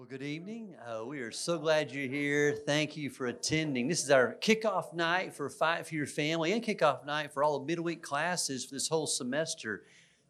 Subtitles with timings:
[0.00, 0.76] Well, good evening.
[0.82, 2.54] Uh, we are so glad you're here.
[2.64, 3.86] Thank you for attending.
[3.86, 7.58] This is our kickoff night for Fight for Your Family and kickoff night for all
[7.58, 9.82] the midweek classes for this whole semester.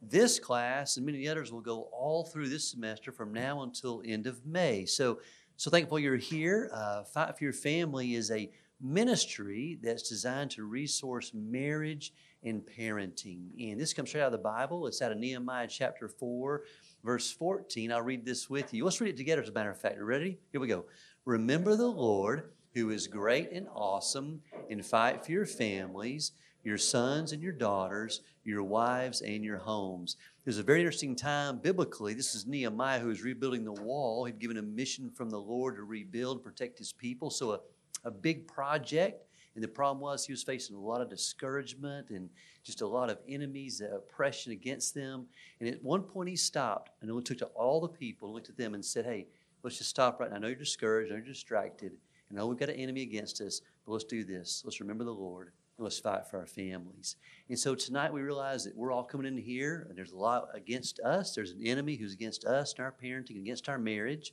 [0.02, 4.26] This class and many others will go all through this semester from now until end
[4.26, 4.86] of May.
[4.86, 5.20] So,
[5.56, 6.68] so thankful you're here.
[6.74, 8.50] Uh, Fight for Your Family is a
[8.80, 12.12] ministry that's designed to resource marriage
[12.42, 13.70] and parenting.
[13.70, 14.88] And this comes straight out of the Bible.
[14.88, 16.62] It's out of Nehemiah chapter 4,
[17.04, 17.92] verse 14.
[17.92, 18.84] I'll read this with you.
[18.84, 20.00] Let's read it together, as a matter of fact.
[20.00, 20.38] Ready?
[20.52, 20.84] Here we go.
[21.24, 26.32] Remember the Lord, who is great and awesome, and fight for your families,
[26.62, 30.16] your sons and your daughters, your wives and your homes.
[30.44, 32.14] There's a very interesting time biblically.
[32.14, 34.24] This is Nehemiah who is rebuilding the wall.
[34.24, 37.30] He'd given a mission from the Lord to rebuild, protect his people.
[37.30, 37.60] So, a,
[38.04, 39.26] a big project.
[39.54, 42.30] And the problem was he was facing a lot of discouragement and
[42.62, 45.26] just a lot of enemies, uh, oppression against them.
[45.58, 48.74] And at one point he stopped and took to all the people, looked at them
[48.74, 49.26] and said, Hey,
[49.62, 50.36] let's just stop right now.
[50.36, 51.92] I know you're discouraged, I know you're distracted,
[52.28, 54.62] and I know we've got an enemy against us, but let's do this.
[54.64, 57.16] Let's remember the Lord and let's fight for our families.
[57.48, 60.48] And so tonight we realize that we're all coming in here and there's a lot
[60.54, 61.34] against us.
[61.34, 64.32] There's an enemy who's against us and our parenting, against our marriage.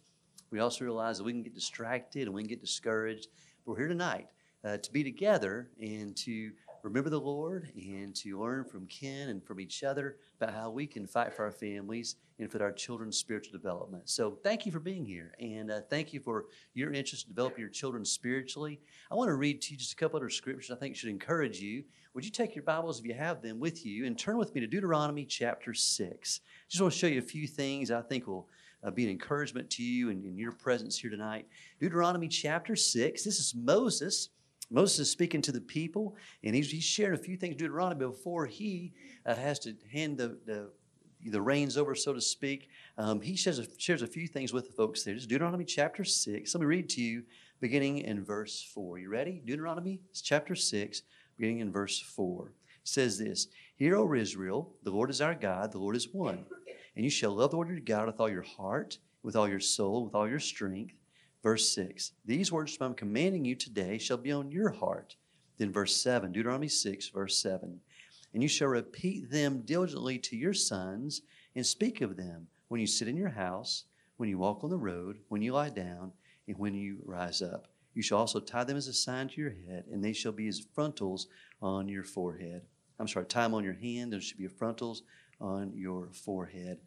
[0.52, 3.30] We also realize that we can get distracted and we can get discouraged.
[3.66, 4.28] But we're here tonight
[4.68, 6.52] uh, to be together and to
[6.84, 10.86] remember the Lord and to learn from Ken and from each other about how we
[10.86, 14.10] can fight for our families and for our children's spiritual development.
[14.10, 17.60] So, thank you for being here and uh, thank you for your interest in developing
[17.60, 18.80] your children spiritually.
[19.12, 21.60] I want to read to you just a couple other scriptures I think should encourage
[21.60, 21.84] you.
[22.14, 24.62] Would you take your Bibles, if you have them, with you and turn with me
[24.62, 26.42] to Deuteronomy chapter 6?
[26.68, 28.48] Just want to show you a few things I think will
[28.84, 31.48] uh, be an encouragement to you and in your presence here tonight.
[31.80, 33.24] Deuteronomy chapter 6.
[33.24, 34.30] This is Moses
[34.70, 38.06] Moses is speaking to the people, and he's, he's sharing a few things in Deuteronomy
[38.06, 38.94] before he
[39.26, 40.70] uh, has to hand the, the,
[41.26, 42.70] the reins over, so to speak.
[42.98, 45.16] Um, he shares a, shares a few things with the folks there.
[45.16, 46.54] Is Deuteronomy chapter 6.
[46.54, 47.24] Let me read to you
[47.62, 49.00] beginning in verse 4.
[49.00, 49.42] You ready?
[49.46, 51.02] Deuteronomy chapter 6,
[51.38, 52.48] beginning in verse 4.
[52.48, 56.46] It says this Hear, O Israel, the Lord is our God, the Lord is one.
[56.96, 59.60] And you shall love the Lord your God with all your heart, with all your
[59.60, 60.96] soul, with all your strength.
[61.48, 65.16] Verse 6 These words which I'm commanding you today shall be on your heart.
[65.58, 67.80] Then verse 7, Deuteronomy 6, verse 7.
[68.34, 71.22] And you shall repeat them diligently to your sons
[71.56, 73.86] and speak of them when you sit in your house,
[74.18, 76.12] when you walk on the road, when you lie down,
[76.50, 77.70] and when you rise up.
[77.94, 80.50] You shall also tie them as a sign to your head, and they shall be
[80.50, 81.28] as frontals
[81.62, 82.64] on your forehead.
[83.00, 85.04] I'm sorry, tie them on your hand, and should be frontals
[85.40, 86.80] on your forehead.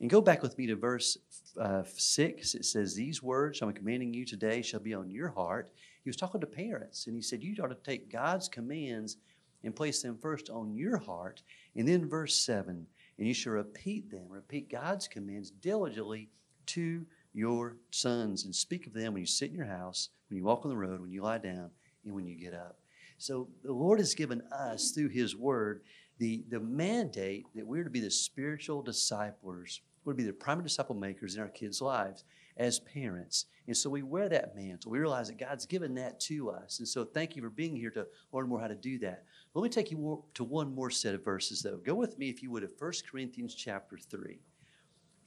[0.00, 1.18] And go back with me to verse
[1.60, 2.54] uh, 6.
[2.54, 5.72] It says, These words I'm commanding you today shall be on your heart.
[6.02, 9.16] He was talking to parents, and he said, You ought to take God's commands
[9.62, 11.42] and place them first on your heart.
[11.74, 12.86] And then verse 7,
[13.18, 16.28] and you shall repeat them, repeat God's commands diligently
[16.66, 20.44] to your sons, and speak of them when you sit in your house, when you
[20.44, 21.70] walk on the road, when you lie down,
[22.04, 22.78] and when you get up.
[23.18, 25.82] So the Lord has given us through His Word
[26.18, 30.64] the, the mandate that we're to be the spiritual disciplers, we're to be the primary
[30.64, 32.24] disciple makers in our kids' lives
[32.56, 33.46] as parents.
[33.66, 34.92] And so we wear that mantle.
[34.92, 36.78] We realize that God's given that to us.
[36.78, 39.24] And so thank you for being here to learn more how to do that.
[39.54, 41.78] Let me take you to one more set of verses, though.
[41.78, 44.38] Go with me, if you would, to 1 Corinthians chapter 3.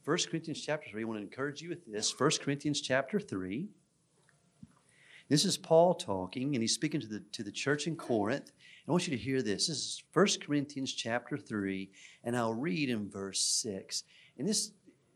[0.06, 1.02] 1 Corinthians chapter 3.
[1.02, 2.18] I want to encourage you with this.
[2.18, 3.68] 1 Corinthians chapter 3.
[5.30, 8.52] This is Paul talking, and he's speaking to the, to the church in Corinth.
[8.88, 9.68] I want you to hear this.
[9.68, 11.90] This is 1 Corinthians chapter 3,
[12.24, 14.04] and I'll read in verse 6.
[14.38, 14.72] And this,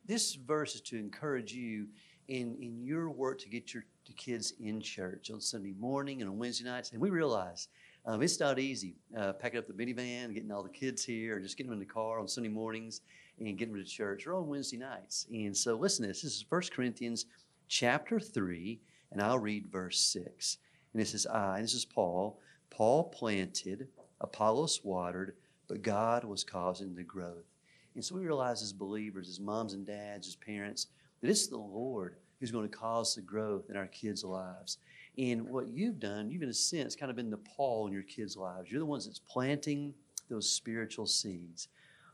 [0.05, 1.87] this verse is to encourage you
[2.27, 3.83] in, in your work to get your
[4.17, 6.91] kids in church on Sunday morning and on Wednesday nights.
[6.91, 7.69] And we realize
[8.05, 11.39] um, it's not easy uh, packing up the minivan, getting all the kids here, or
[11.39, 12.99] just getting them in the car on Sunday mornings
[13.39, 15.27] and getting them to church or on Wednesday nights.
[15.31, 16.23] And so listen to this.
[16.23, 17.25] This is 1 Corinthians
[17.69, 18.81] chapter 3,
[19.13, 20.57] and I'll read verse 6.
[20.91, 22.37] And this is I, and this is Paul
[22.71, 23.87] Paul planted,
[24.19, 25.35] Apollos watered,
[25.67, 27.45] but God was causing the growth.
[27.93, 30.87] And so we realize as believers, as moms and dads, as parents,
[31.21, 34.79] that it's the Lord who's going to cause the growth in our kids' lives.
[35.17, 38.03] And what you've done, you've in a sense kind of been the Paul in your
[38.03, 38.71] kids' lives.
[38.71, 39.93] You're the ones that's planting
[40.29, 41.67] those spiritual seeds.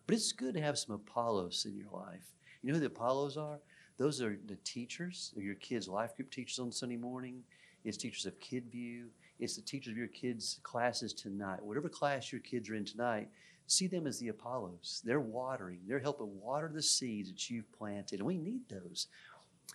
[0.06, 2.34] But it's good to have some Apollos in your life.
[2.62, 3.60] You know who the Apollos are?
[3.98, 7.44] Those are the teachers, your kids' life group teachers on Sunday morning.
[7.86, 9.06] It's teachers of KidView.
[9.39, 11.63] It's the teachers of your kids' classes tonight.
[11.63, 13.30] Whatever class your kids are in tonight,
[13.68, 15.01] see them as the Apollos.
[15.06, 15.80] They're watering.
[15.88, 19.07] They're helping water the seeds that you've planted, and we need those.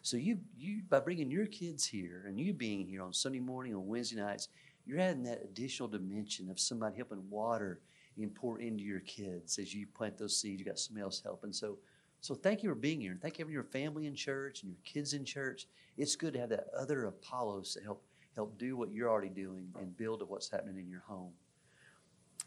[0.03, 3.75] So you, you by bringing your kids here and you being here on Sunday morning
[3.75, 4.49] on Wednesday nights,
[4.87, 7.81] you're adding that additional dimension of somebody helping water
[8.19, 10.59] and pour into your kids as you plant those seeds.
[10.59, 11.53] You got somebody else helping.
[11.53, 11.79] So
[12.21, 13.19] So thank you for being here.
[13.21, 15.67] Thank you for your family in church and your kids in church.
[15.97, 18.03] It's good to have that other Apollos to help
[18.35, 21.33] help do what you're already doing and build to what's happening in your home.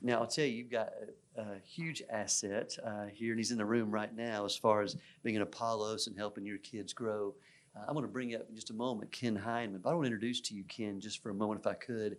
[0.02, 0.94] Now, I'll tell you, you've got
[1.38, 4.82] a, a huge asset uh, here, and he's in the room right now as far
[4.82, 7.34] as being an Apollos and helping your kids grow.
[7.76, 10.06] Uh, I'm going to bring up in just a moment Ken Hindman, but I want
[10.06, 12.18] to introduce to you Ken just for a moment, if I could.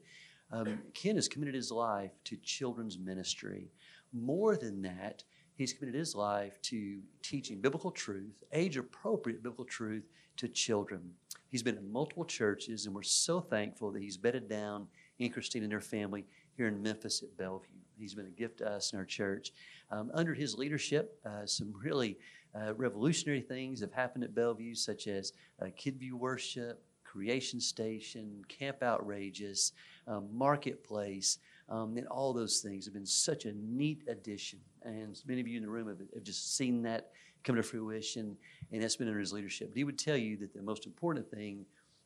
[0.52, 3.68] Um, Ken has committed his life to children's ministry.
[4.12, 5.24] More than that,
[5.56, 10.04] he's committed his life to teaching biblical truth, age appropriate biblical truth
[10.36, 11.00] to children.
[11.48, 14.86] He's been in multiple churches, and we're so thankful that he's bedded down
[15.18, 16.26] in Christine and their family
[16.56, 17.68] here in Memphis at Bellevue.
[17.98, 19.52] He's been a gift to us in our church.
[19.90, 22.18] Um, under his leadership, uh, some really
[22.54, 25.32] uh, revolutionary things have happened at Bellevue, such as
[25.62, 29.72] uh, Kid View Worship, Creation Station, Camp Outrageous,
[30.06, 34.60] um, Marketplace, um, and all those things have been such a neat addition.
[34.82, 37.10] And many of you in the room have, have just seen that
[37.44, 38.36] come to fruition,
[38.72, 39.70] and that's been under his leadership.
[39.70, 41.64] But he would tell you that the most important thing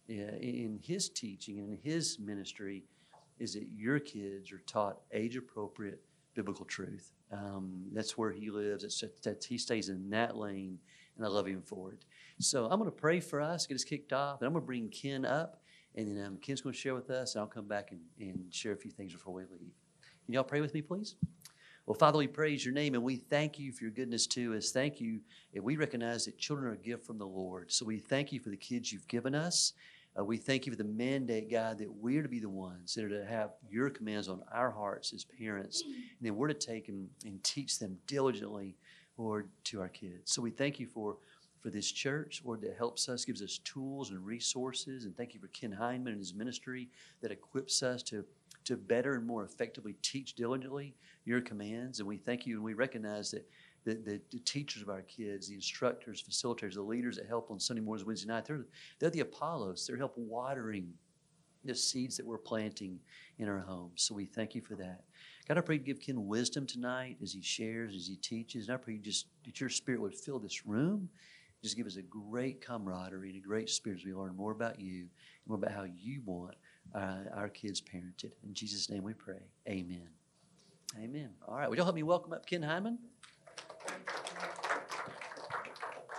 [0.08, 2.84] uh, in his teaching and in his ministry
[3.38, 6.00] is that your kids are taught age appropriate
[6.34, 7.12] biblical truth.
[7.32, 8.84] Um, that's where he lives.
[8.84, 10.78] It's, that he stays in that lane,
[11.16, 12.04] and I love him for it.
[12.38, 14.66] So I'm going to pray for us, get us kicked off, and I'm going to
[14.66, 15.62] bring Ken up,
[15.96, 18.44] and then um, Ken's going to share with us, and I'll come back and, and
[18.50, 19.72] share a few things before we leave.
[20.25, 21.16] Can y'all pray with me, please?
[21.87, 24.70] Well, Father, we praise your name and we thank you for your goodness to us.
[24.70, 25.19] Thank you.
[25.54, 27.72] And we recognize that children are a gift from the Lord.
[27.72, 29.72] So we thank you for the kids you've given us.
[30.16, 33.04] Uh, we thank you for the mandate, God, that we're to be the ones that
[33.04, 35.82] are to have your commands on our hearts as parents.
[35.82, 38.76] And then we're to take them and teach them diligently,
[39.19, 40.32] Lord, to our kids.
[40.32, 41.16] So we thank you for,
[41.60, 45.04] for this church, Lord, that helps us, gives us tools and resources.
[45.04, 46.88] And thank you for Ken Hindman and his ministry
[47.20, 48.24] that equips us to,
[48.64, 51.98] to better and more effectively teach diligently your commands.
[51.98, 53.46] And we thank you and we recognize that
[53.84, 57.58] the, the, the, teachers of our kids, the instructors, facilitators, the leaders that help on
[57.58, 58.66] Sunday mornings, Wednesday night, they're,
[58.98, 59.86] they're the Apollos.
[59.86, 60.92] They're help watering
[61.64, 62.98] the seeds that we're planting
[63.38, 64.02] in our homes.
[64.02, 65.04] So we thank you for that.
[65.48, 68.68] God, I pray you give Ken wisdom tonight as he shares, as he teaches.
[68.68, 71.08] And I pray you just that your spirit would fill this room.
[71.62, 74.80] Just give us a great camaraderie and a great spirit as we learn more about
[74.80, 75.08] you and
[75.46, 76.54] more about how you want
[76.94, 78.32] uh, our kids parented.
[78.42, 79.42] In Jesus' name we pray.
[79.68, 80.08] Amen.
[80.98, 81.30] Amen.
[81.46, 81.68] All right.
[81.68, 82.98] Would y'all help me welcome up Ken Hindman?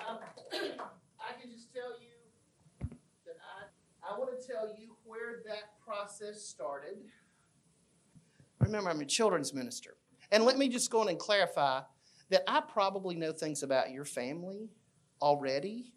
[0.07, 0.19] Um,
[0.53, 2.89] I can just tell you
[3.25, 6.99] that I, I want to tell you where that process started.
[8.59, 9.95] Remember, I'm a children's minister.
[10.31, 11.81] And let me just go on and clarify
[12.29, 14.69] that I probably know things about your family
[15.21, 15.94] already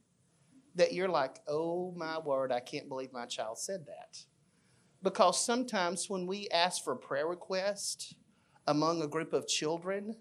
[0.75, 4.19] that you're like, oh my word, I can't believe my child said that.
[5.03, 8.17] Because sometimes when we ask for prayer request
[8.67, 10.17] among a group of children,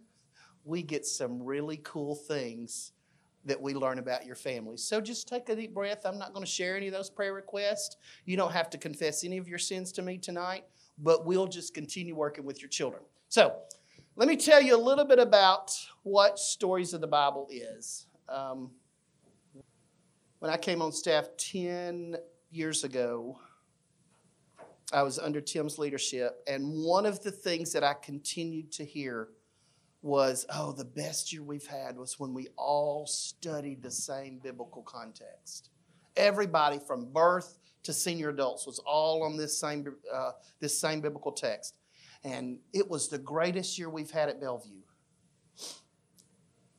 [0.64, 2.92] we get some really cool things
[3.46, 4.78] that we learn about your family.
[4.78, 6.06] So just take a deep breath.
[6.06, 7.98] I'm not going to share any of those prayer requests.
[8.26, 10.64] You don't have to confess any of your sins to me tonight,
[10.98, 13.04] but we'll just continue working with your children.
[13.28, 13.54] So
[14.16, 15.72] let me tell you a little bit about
[16.04, 18.08] what Stories of the Bible is.
[18.30, 18.72] Um,
[20.44, 22.18] when I came on staff 10
[22.52, 23.40] years ago,
[24.92, 29.30] I was under Tim's leadership, and one of the things that I continued to hear
[30.02, 34.82] was, oh, the best year we've had was when we all studied the same biblical
[34.82, 35.70] context.
[36.18, 41.32] Everybody from birth to senior adults was all on this same, uh, this same biblical
[41.32, 41.76] text.
[42.26, 44.82] And it was the greatest year we've had at Bellevue.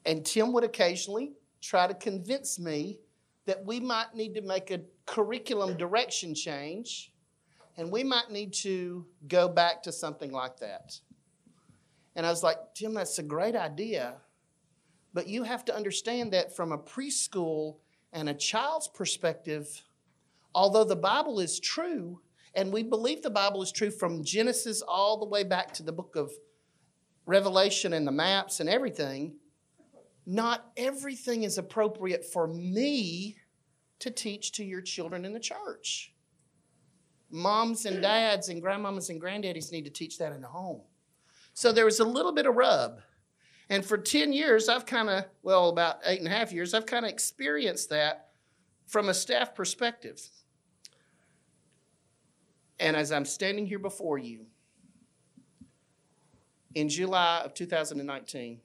[0.04, 2.98] And Tim would occasionally try to convince me
[3.46, 7.12] that we might need to make a curriculum direction change
[7.76, 10.98] and we might need to go back to something like that.
[12.16, 14.14] And I was like, Tim, that's a great idea.
[15.12, 17.76] But you have to understand that from a preschool
[18.12, 19.82] and a child's perspective,
[20.54, 22.20] although the Bible is true,
[22.54, 25.92] and we believe the Bible is true from Genesis all the way back to the
[25.92, 26.32] book of
[27.26, 29.34] Revelation and the maps and everything,
[30.26, 33.36] not everything is appropriate for me
[34.00, 36.12] to teach to your children in the church.
[37.30, 40.80] Moms and dads and grandmamas and granddaddies need to teach that in the home.
[41.52, 43.00] So there was a little bit of rub.
[43.70, 46.86] And for 10 years, I've kind of, well, about eight and a half years, I've
[46.86, 48.28] kind of experienced that
[48.86, 50.20] from a staff perspective.
[52.78, 54.46] And as I'm standing here before you,
[56.74, 58.60] in July of 2019,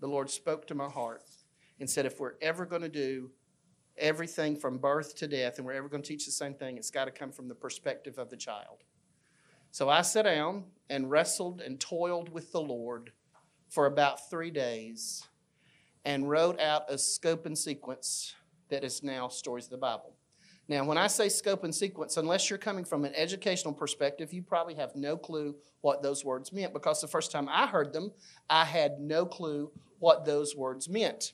[0.00, 1.22] the Lord spoke to my heart
[1.80, 3.30] and said, if we're ever going to do
[3.98, 6.90] everything from birth to death and we're ever going to teach the same thing, it's
[6.90, 8.84] got to come from the perspective of the child.
[9.70, 13.12] So I sat down and wrestled and toiled with the Lord
[13.68, 15.24] for about three days.
[16.06, 18.34] and wrote out a scope and sequence
[18.70, 20.14] that is now Stories of the Bible.
[20.68, 24.42] Now, when I say scope and sequence, unless you're coming from an educational perspective, you
[24.42, 28.12] probably have no clue what those words meant because the first time I heard them,
[28.48, 31.32] I had no clue what those words meant.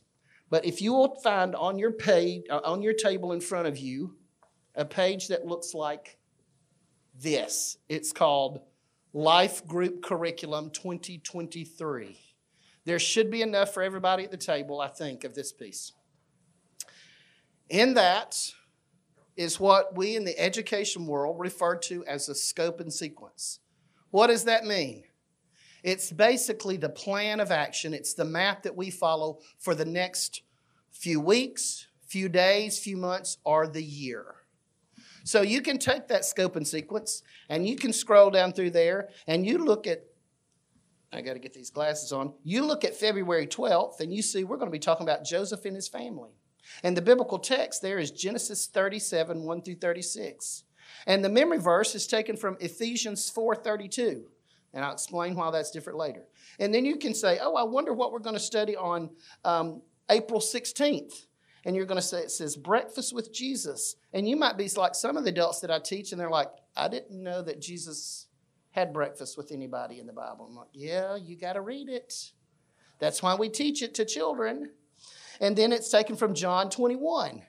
[0.51, 3.79] But if you will find on your page, uh, on your table in front of
[3.79, 4.17] you,
[4.75, 6.19] a page that looks like
[7.19, 8.61] this, it's called
[9.13, 12.19] Life Group Curriculum 2023.
[12.85, 15.93] There should be enough for everybody at the table, I think, of this piece.
[17.69, 18.37] In that
[19.37, 23.61] is what we in the education world refer to as a scope and sequence.
[24.11, 25.05] What does that mean?
[25.83, 30.43] It's basically the plan of action, it's the map that we follow for the next
[30.91, 34.37] few weeks, few days, few months, or the year.
[35.25, 39.09] So you can take that scope and sequence and you can scroll down through there
[39.27, 40.05] and you look at
[41.15, 42.33] I got to get these glasses on.
[42.43, 45.67] You look at February 12th and you see we're going to be talking about Joseph
[45.67, 46.31] and his family.
[46.83, 50.65] And the biblical text there is Genesis 37, 1 through 36.
[51.07, 54.23] And the memory verse is taken from Ephesians 4:32.
[54.75, 56.25] And I'll explain why that's different later.
[56.59, 59.11] And then you can say, oh, I wonder what we're going to study on
[59.45, 61.27] um, April 16th.
[61.65, 63.97] And you're going to say, it says breakfast with Jesus.
[64.13, 66.49] And you might be like some of the adults that I teach, and they're like,
[66.77, 68.27] I didn't know that Jesus
[68.71, 70.47] had breakfast with anybody in the Bible.
[70.49, 72.33] I'm like, yeah, you got to read it.
[72.99, 74.71] That's why we teach it to children.
[75.41, 77.43] And then it's taken from John 21.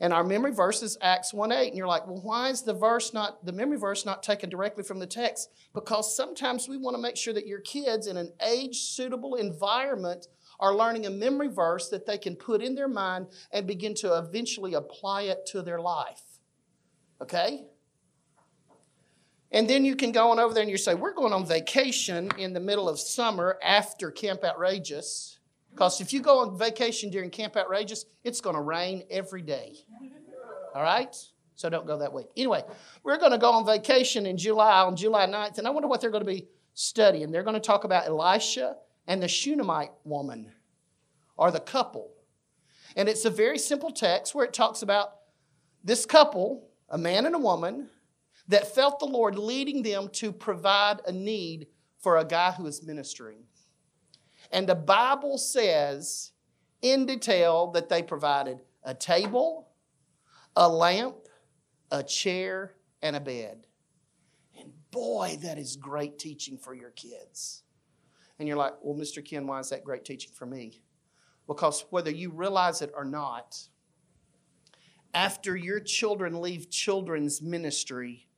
[0.00, 1.68] And our memory verse is Acts 1 8.
[1.68, 4.82] And you're like, well, why is the verse not, the memory verse not taken directly
[4.82, 5.50] from the text?
[5.72, 10.26] Because sometimes we want to make sure that your kids in an age suitable environment
[10.60, 14.18] are learning a memory verse that they can put in their mind and begin to
[14.18, 16.22] eventually apply it to their life.
[17.20, 17.64] Okay?
[19.52, 22.28] And then you can go on over there and you say, We're going on vacation
[22.38, 25.38] in the middle of summer after Camp Outrageous.
[25.74, 29.74] Because if you go on vacation during Camp Outrageous, it's going to rain every day.
[30.72, 31.14] All right?
[31.56, 32.26] So don't go that way.
[32.36, 32.62] Anyway,
[33.02, 36.00] we're going to go on vacation in July, on July 9th, and I wonder what
[36.00, 37.32] they're going to be studying.
[37.32, 38.76] They're going to talk about Elisha
[39.08, 40.52] and the Shunammite woman,
[41.36, 42.10] or the couple.
[42.96, 45.16] And it's a very simple text where it talks about
[45.82, 47.88] this couple, a man and a woman,
[48.46, 51.66] that felt the Lord leading them to provide a need
[51.98, 53.44] for a guy who is ministering.
[54.54, 56.30] And the Bible says
[56.80, 59.68] in detail that they provided a table,
[60.54, 61.16] a lamp,
[61.90, 63.66] a chair, and a bed.
[64.56, 67.64] And boy, that is great teaching for your kids.
[68.38, 69.24] And you're like, well, Mr.
[69.24, 70.82] Ken, why is that great teaching for me?
[71.48, 73.58] Because whether you realize it or not,
[75.12, 78.28] after your children leave children's ministry,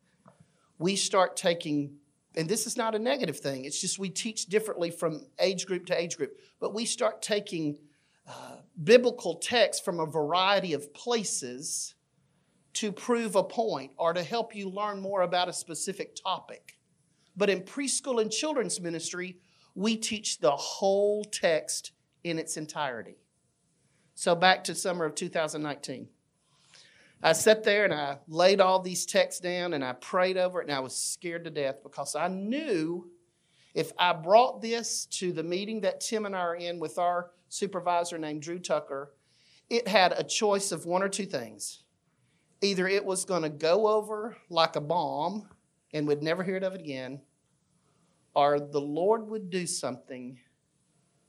[0.78, 1.96] we start taking,
[2.36, 5.86] and this is not a negative thing, it's just we teach differently from age group
[5.86, 7.78] to age group, but we start taking
[8.28, 11.94] uh, biblical texts from a variety of places
[12.74, 16.76] to prove a point or to help you learn more about a specific topic.
[17.34, 19.38] But in preschool and children's ministry,
[19.74, 23.16] we teach the whole text in its entirety.
[24.14, 26.08] So back to summer of 2019.
[27.22, 30.68] I sat there and I laid all these texts down and I prayed over it
[30.68, 33.10] and I was scared to death because I knew
[33.74, 37.30] if I brought this to the meeting that Tim and I are in with our
[37.48, 39.12] supervisor named Drew Tucker,
[39.68, 41.82] it had a choice of one or two things.
[42.62, 45.48] Either it was going to go over like a bomb
[45.92, 47.20] and we'd never hear of it again,
[48.34, 50.38] or the Lord would do something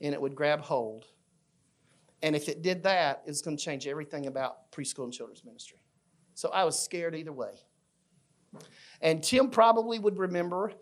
[0.01, 1.05] and it would grab hold
[2.21, 5.79] and if it did that, it's going to change everything about preschool and children's ministry.
[6.33, 7.53] So I was scared either way.
[9.01, 10.73] And Tim probably would remember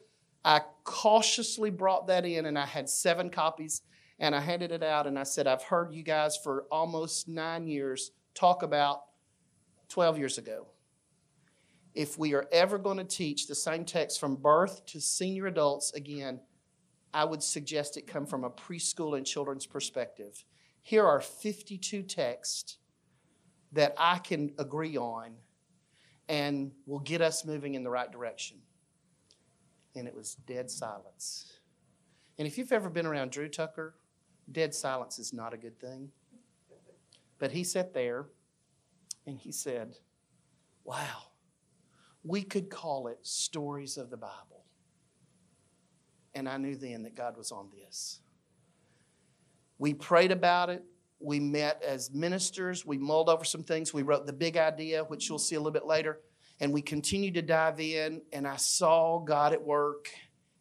[0.45, 3.81] I cautiously brought that in and I had seven copies
[4.19, 7.67] and I handed it out and I said, I've heard you guys for almost nine
[7.67, 9.01] years talk about
[9.89, 10.67] 12 years ago.
[11.95, 15.91] If we are ever going to teach the same text from birth to senior adults
[15.93, 16.39] again,
[17.11, 20.45] I would suggest it come from a preschool and children's perspective
[20.85, 22.77] here are 52 texts
[23.71, 25.31] that I can agree on
[26.29, 28.57] and will get us moving in the right direction.
[29.95, 31.57] And it was dead silence.
[32.37, 33.95] And if you've ever been around Drew Tucker,
[34.51, 36.11] dead silence is not a good thing.
[37.39, 38.27] But he sat there
[39.25, 39.95] and he said,
[40.83, 41.31] Wow,
[42.23, 44.65] we could call it stories of the Bible.
[46.35, 48.19] And I knew then that God was on this.
[49.77, 50.83] We prayed about it.
[51.19, 52.85] We met as ministers.
[52.85, 53.93] We mulled over some things.
[53.93, 56.19] We wrote the big idea, which you'll see a little bit later.
[56.59, 60.09] And we continued to dive in, and I saw God at work.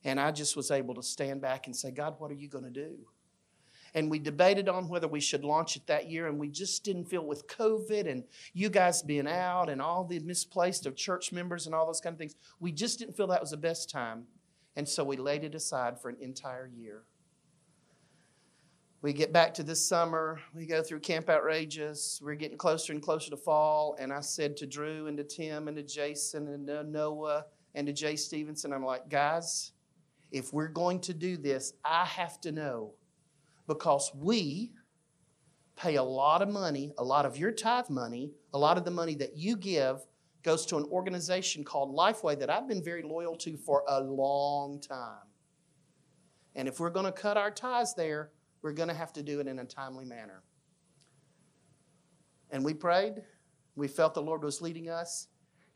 [0.05, 2.65] And I just was able to stand back and say, God, what are you going
[2.65, 2.97] to do?
[3.95, 7.05] and we debated on whether we should launch it that year, and we just didn't
[7.05, 11.67] feel with COVID and you guys being out and all the misplaced of church members
[11.67, 14.25] and all those kind of things, we just didn't feel that was the best time.
[14.77, 17.05] And so we laid it aside for an entire year.
[19.05, 23.03] We get back to this summer, we go through Camp Outrageous, we're getting closer and
[23.03, 26.67] closer to fall, and I said to Drew and to Tim and to Jason and
[26.69, 27.45] to Noah
[27.75, 29.73] and to Jay Stevenson, I'm like, guys,
[30.33, 32.95] if we're going to do this, I have to know
[33.67, 34.73] because we
[35.77, 38.91] pay a lot of money, a lot of your tithe money, a lot of the
[38.91, 40.01] money that you give
[40.43, 44.81] goes to an organization called Lifeway that I've been very loyal to for a long
[44.81, 45.29] time.
[46.55, 48.31] And if we're going to cut our ties there,
[48.65, 50.43] we're going to have to do it in a timely manner.
[52.51, 53.23] And we prayed,
[53.77, 55.29] we felt the Lord was leading us,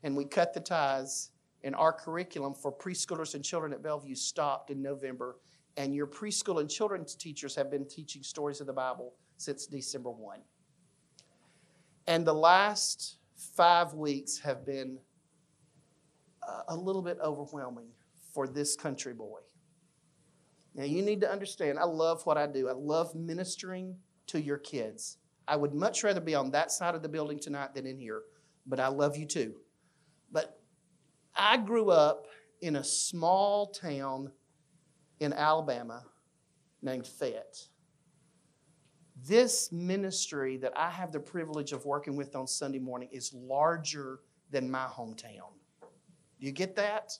[0.03, 1.29] and we cut the ties.
[1.63, 5.37] And our curriculum for preschoolers and children at Bellevue stopped in November
[5.79, 10.11] and your preschool and children's teachers have been teaching stories of the Bible since December
[10.11, 10.39] 1.
[12.07, 13.17] And the last
[13.55, 14.97] five weeks have been
[16.45, 17.87] uh, a little bit overwhelming
[18.33, 19.39] for this country boy.
[20.79, 22.69] Now, you need to understand, I love what I do.
[22.69, 25.17] I love ministering to your kids.
[25.45, 28.21] I would much rather be on that side of the building tonight than in here,
[28.65, 29.55] but I love you too.
[30.31, 30.57] But
[31.35, 32.27] I grew up
[32.61, 34.31] in a small town
[35.19, 36.05] in Alabama
[36.81, 37.67] named Fayette.
[39.27, 44.21] This ministry that I have the privilege of working with on Sunday morning is larger
[44.49, 45.51] than my hometown.
[45.81, 47.11] Do you get that?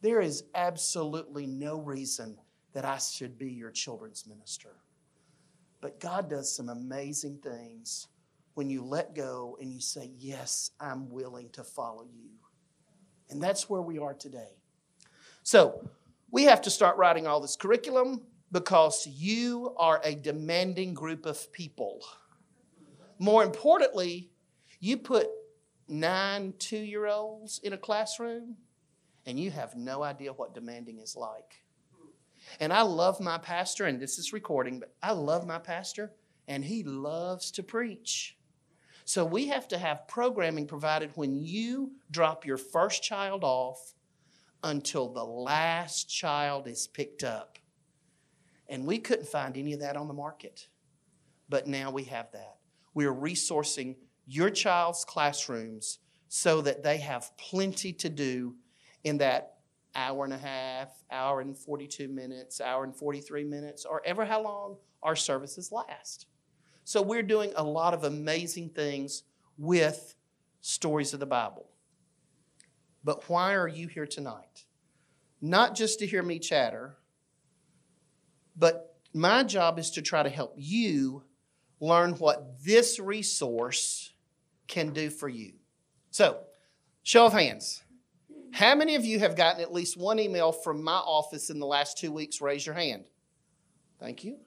[0.00, 2.38] There is absolutely no reason
[2.72, 4.70] that I should be your children's minister.
[5.80, 8.08] But God does some amazing things
[8.54, 12.30] when you let go and you say, Yes, I'm willing to follow you.
[13.30, 14.56] And that's where we are today.
[15.42, 15.88] So,
[16.30, 21.52] we have to start writing all this curriculum because you are a demanding group of
[21.52, 22.00] people.
[23.18, 24.30] More importantly,
[24.80, 25.28] you put
[25.88, 28.56] nine two year olds in a classroom
[29.26, 31.61] and you have no idea what demanding is like.
[32.62, 36.12] And I love my pastor, and this is recording, but I love my pastor,
[36.46, 38.38] and he loves to preach.
[39.04, 43.94] So we have to have programming provided when you drop your first child off
[44.62, 47.58] until the last child is picked up.
[48.68, 50.68] And we couldn't find any of that on the market.
[51.48, 52.58] But now we have that.
[52.94, 55.98] We're resourcing your child's classrooms
[56.28, 58.54] so that they have plenty to do
[59.02, 59.51] in that
[59.94, 64.42] hour and a half, hour and 42 minutes, hour and 43 minutes, or ever how
[64.42, 66.26] long our services last.
[66.84, 69.22] So we're doing a lot of amazing things
[69.58, 70.14] with
[70.60, 71.68] stories of the Bible.
[73.04, 74.64] But why are you here tonight?
[75.40, 76.96] Not just to hear me chatter,
[78.56, 81.24] but my job is to try to help you
[81.80, 84.12] learn what this resource
[84.68, 85.54] can do for you.
[86.10, 86.38] So,
[87.02, 87.82] show of hands.
[88.52, 91.66] How many of you have gotten at least one email from my office in the
[91.66, 92.40] last two weeks?
[92.40, 93.04] Raise your hand.
[93.98, 94.38] Thank you.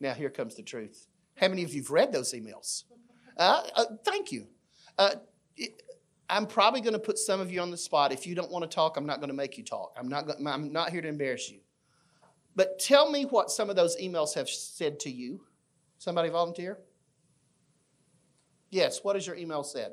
[0.00, 1.06] Now, here comes the truth.
[1.36, 2.84] How many of you have read those emails?
[3.36, 4.46] Uh, uh, thank you.
[4.96, 5.16] Uh,
[6.30, 8.12] I'm probably going to put some of you on the spot.
[8.12, 9.94] If you don't want to talk, I'm not going to make you talk.
[9.98, 11.60] I'm not, I'm not here to embarrass you.
[12.56, 15.42] But tell me what some of those emails have said to you.
[15.98, 16.78] Somebody volunteer?
[18.70, 19.92] Yes, what has your email said?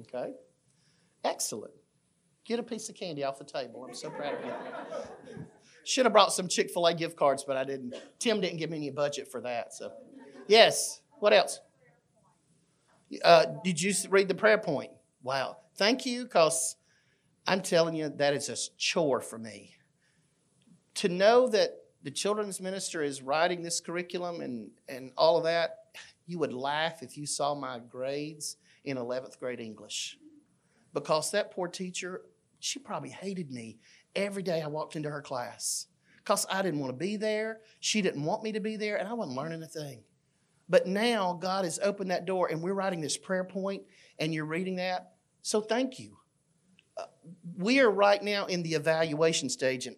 [0.00, 0.32] Okay.
[1.24, 1.74] Excellent.
[2.44, 3.84] Get a piece of candy off the table.
[3.86, 4.52] I'm so proud of you.
[5.84, 7.94] Should have brought some Chick fil A gift cards, but I didn't.
[8.18, 9.72] Tim didn't give me any budget for that.
[9.74, 9.92] So,
[10.46, 11.00] yes.
[11.18, 11.60] What else?
[13.24, 14.90] Uh, did you read the prayer point?
[15.22, 15.58] Wow.
[15.76, 16.76] Thank you, because
[17.46, 19.74] I'm telling you, that is a chore for me.
[20.96, 21.70] To know that
[22.02, 25.76] the children's minister is writing this curriculum and, and all of that,
[26.26, 30.18] you would laugh if you saw my grades in 11th grade English.
[30.92, 32.22] Because that poor teacher,
[32.58, 33.78] she probably hated me
[34.14, 35.86] every day I walked into her class
[36.18, 37.60] because I didn't want to be there.
[37.80, 40.02] She didn't want me to be there, and I wasn't learning a thing.
[40.68, 43.82] But now God has opened that door, and we're writing this prayer point,
[44.18, 45.14] and you're reading that.
[45.42, 46.18] So thank you.
[46.96, 47.06] Uh,
[47.56, 49.96] we are right now in the evaluation stage, and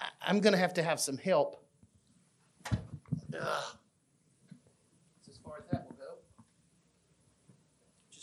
[0.00, 1.64] I, am going to have to have some help.
[2.70, 3.76] Ugh.
[5.30, 6.18] As far as that will go,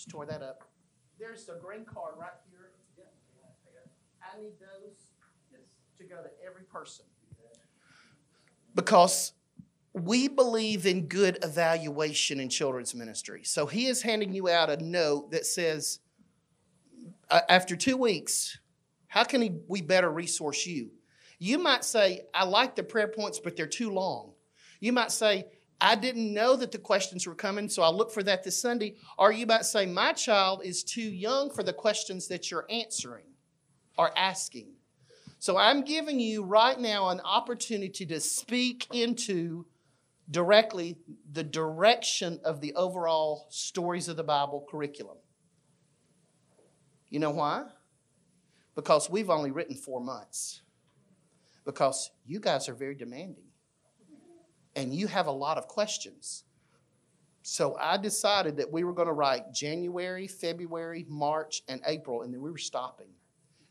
[0.07, 0.63] just tore that up.
[1.19, 2.71] There's a green card right here.
[4.21, 4.97] I need those
[5.97, 7.05] to go to every person.
[8.75, 9.33] Because
[9.93, 13.41] we believe in good evaluation in children's ministry.
[13.43, 15.99] So he is handing you out a note that says,
[17.31, 18.59] uh, after two weeks,
[19.07, 20.91] how can he, we better resource you?
[21.39, 24.33] You might say, I like the prayer points, but they're too long.
[24.79, 25.45] You might say,
[25.79, 28.95] I didn't know that the questions were coming, so I'll look for that this Sunday.
[29.17, 33.25] Or you might say, My child is too young for the questions that you're answering
[33.97, 34.73] or asking.
[35.39, 39.67] So I'm giving you right now an opportunity to speak into
[40.29, 40.97] directly
[41.31, 45.17] the direction of the overall stories of the Bible curriculum.
[47.09, 47.65] You know why?
[48.75, 50.61] Because we've only written four months.
[51.65, 53.46] Because you guys are very demanding
[54.77, 56.43] and you have a lot of questions.
[57.41, 62.33] So I decided that we were going to write January, February, March, and April, and
[62.33, 63.07] then we were stopping.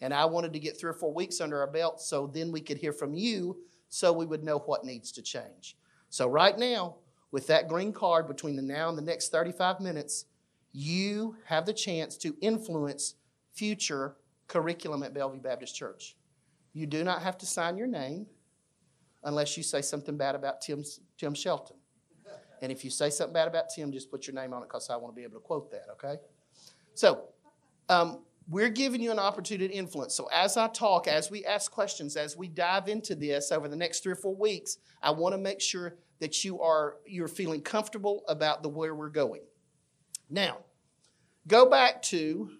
[0.00, 2.60] And I wanted to get three or four weeks under our belt so then we
[2.60, 3.56] could hear from you
[3.88, 5.76] so we would know what needs to change.
[6.10, 6.96] So, right now,
[7.30, 10.24] with that green card between the now and the next 35 minutes,
[10.72, 13.14] you have the chance to influence
[13.54, 14.16] future
[14.48, 16.16] curriculum at Bellevue Baptist Church.
[16.72, 18.26] You do not have to sign your name
[19.26, 20.82] unless you say something bad about Tim,
[21.18, 21.76] Tim Shelton.
[22.62, 24.88] And if you say something bad about Tim, just put your name on it because
[24.88, 26.16] I want to be able to quote that, okay?
[26.94, 27.24] So,
[27.90, 30.14] um, we're giving you an opportunity to influence.
[30.14, 33.76] So, as I talk, as we ask questions, as we dive into this over the
[33.76, 37.60] next three or four weeks, I want to make sure that you are you're feeling
[37.60, 39.42] comfortable about the where we're going.
[40.30, 40.58] Now,
[41.46, 42.50] go back to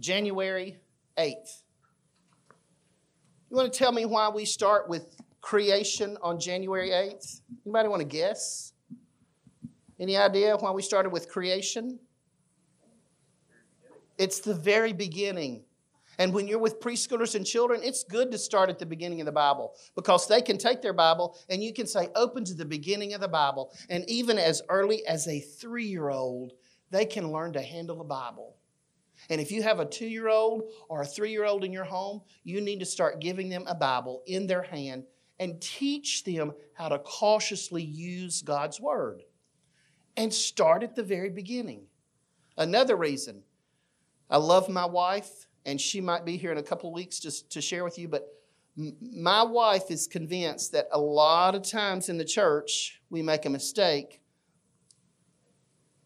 [0.00, 0.78] January
[1.16, 1.61] 8th.
[3.52, 7.42] You want to tell me why we start with creation on January 8th?
[7.66, 8.72] Anybody want to guess?
[10.00, 11.98] Any idea why we started with creation?
[14.16, 15.64] It's the very beginning.
[16.18, 19.26] And when you're with preschoolers and children, it's good to start at the beginning of
[19.26, 22.64] the Bible because they can take their Bible and you can say, open to the
[22.64, 23.70] beginning of the Bible.
[23.90, 26.54] And even as early as a three year old,
[26.90, 28.56] they can learn to handle the Bible.
[29.30, 31.84] And if you have a two year old or a three year old in your
[31.84, 35.04] home, you need to start giving them a Bible in their hand
[35.38, 39.22] and teach them how to cautiously use God's Word.
[40.16, 41.86] And start at the very beginning.
[42.58, 43.42] Another reason,
[44.28, 47.50] I love my wife, and she might be here in a couple of weeks just
[47.52, 48.28] to share with you, but
[48.76, 53.50] my wife is convinced that a lot of times in the church we make a
[53.50, 54.21] mistake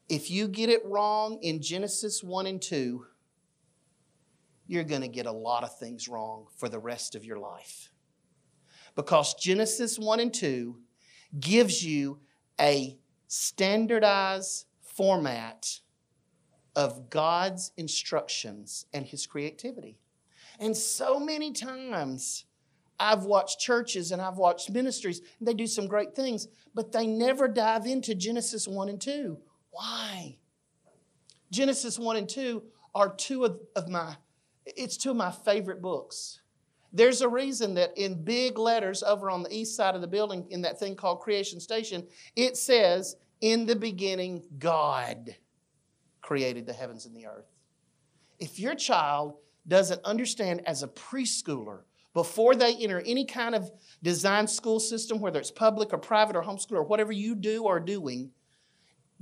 [0.09, 3.07] if you get it wrong in Genesis 1 and 2,
[4.67, 7.91] you're going to get a lot of things wrong for the rest of your life.
[8.95, 10.77] Because Genesis 1 and 2
[11.39, 12.19] gives you
[12.61, 12.97] a
[13.29, 15.81] standardized format
[16.75, 19.99] of God's instructions and His creativity.
[20.59, 22.45] And so many times,
[22.99, 27.07] I've watched churches and I've watched ministries, and they do some great things, but they
[27.07, 29.39] never dive into Genesis 1 and 2.
[29.77, 30.39] Why?
[31.51, 32.63] Genesis 1 and 2
[32.95, 34.17] are two of, of my,
[34.65, 36.41] it's two of my favorite books.
[36.95, 40.47] There's a reason that in big letters over on the east side of the building,
[40.49, 45.37] in that thing called Creation Station, it says, In the beginning, God
[46.23, 47.53] created the heavens and the earth.
[48.39, 49.35] If your child
[49.69, 51.81] doesn't understand as a preschooler,
[52.15, 53.71] before they enter any kind of
[54.03, 57.79] design school system, whether it's public or private or homeschool or whatever you do or
[57.79, 58.31] doing,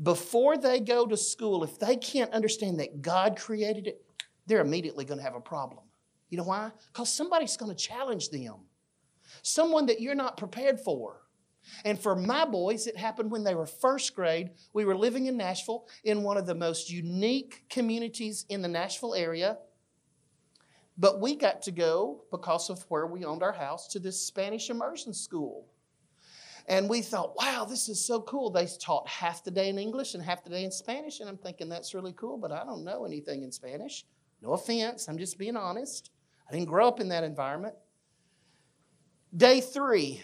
[0.02, 4.04] before they go to school, if they can't understand that God created it,
[4.46, 5.84] they're immediately going to have a problem.
[6.30, 6.72] You know why?
[6.92, 8.56] Because somebody's going to challenge them.
[9.42, 11.20] Someone that you're not prepared for.
[11.84, 14.50] And for my boys, it happened when they were first grade.
[14.72, 19.14] We were living in Nashville in one of the most unique communities in the Nashville
[19.14, 19.58] area.
[20.98, 24.70] But we got to go, because of where we owned our house, to this Spanish
[24.70, 25.66] immersion school.
[26.66, 28.50] And we thought, wow, this is so cool.
[28.50, 31.20] They taught half the day in English and half the day in Spanish.
[31.20, 34.04] And I'm thinking, that's really cool, but I don't know anything in Spanish.
[34.40, 36.10] No offense, I'm just being honest.
[36.48, 37.74] I didn't grow up in that environment.
[39.36, 40.22] Day three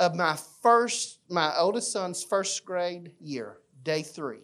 [0.00, 4.42] of my first, my oldest son's first grade year, day three.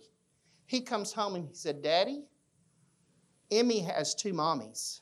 [0.66, 2.24] He comes home and he said, Daddy,
[3.50, 5.00] Emmy has two mommies.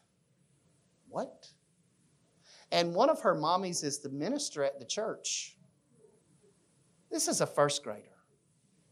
[1.08, 1.48] What?
[2.72, 5.55] And one of her mommies is the minister at the church.
[7.10, 8.02] This is a first grader.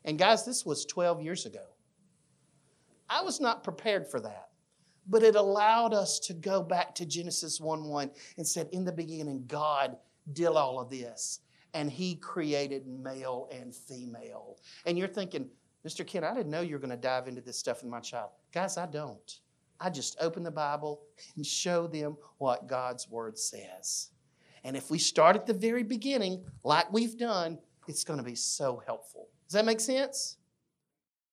[0.04, 1.64] And guys, this was 12 years ago.
[3.08, 4.48] I was not prepared for that.
[5.06, 8.92] But it allowed us to go back to Genesis 1 1 and said, In the
[8.92, 9.96] beginning, God
[10.32, 11.40] did all of this.
[11.74, 14.56] And He created male and female.
[14.86, 15.48] And you're thinking,
[15.86, 16.06] Mr.
[16.06, 18.30] Ken, I didn't know you were going to dive into this stuff with my child.
[18.52, 19.40] Guys, I don't.
[19.78, 21.02] I just open the Bible
[21.36, 24.10] and show them what God's Word says.
[24.62, 28.34] And if we start at the very beginning, like we've done, it's going to be
[28.34, 29.28] so helpful.
[29.46, 30.36] Does that make sense?